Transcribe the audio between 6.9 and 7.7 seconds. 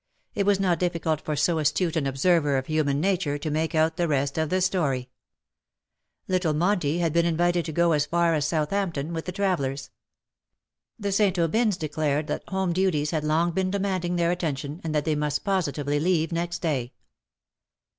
had been invited